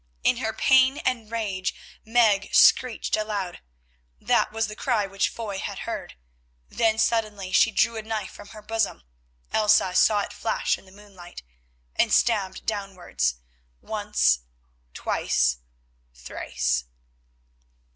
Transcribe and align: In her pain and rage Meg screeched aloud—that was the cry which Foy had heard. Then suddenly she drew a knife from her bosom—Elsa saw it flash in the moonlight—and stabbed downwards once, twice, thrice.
In 0.23 0.37
her 0.37 0.51
pain 0.51 0.97
and 0.97 1.29
rage 1.31 1.75
Meg 2.03 2.49
screeched 2.55 3.15
aloud—that 3.15 4.51
was 4.51 4.65
the 4.65 4.75
cry 4.75 5.05
which 5.05 5.29
Foy 5.29 5.59
had 5.59 5.81
heard. 5.85 6.15
Then 6.69 6.97
suddenly 6.97 7.51
she 7.51 7.69
drew 7.69 7.97
a 7.97 8.01
knife 8.01 8.31
from 8.31 8.47
her 8.47 8.63
bosom—Elsa 8.63 9.93
saw 9.93 10.21
it 10.21 10.33
flash 10.33 10.79
in 10.79 10.85
the 10.87 10.91
moonlight—and 10.91 12.11
stabbed 12.11 12.65
downwards 12.65 13.35
once, 13.79 14.39
twice, 14.95 15.59
thrice. 16.15 16.85